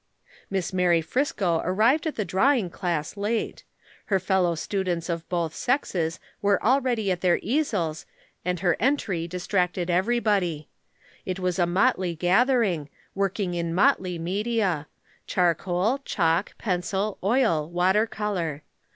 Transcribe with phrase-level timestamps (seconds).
[0.49, 3.63] Miss Mary Friscoe arrived at the Drawing Class late.
[4.05, 8.07] Her fellow students of both sexes were already at their easels
[8.43, 10.67] and her entry distracted everybody.
[11.23, 14.87] It was a motley gathering, working in motley media
[15.27, 18.63] charcoal, chalk, pencil, oil, water color.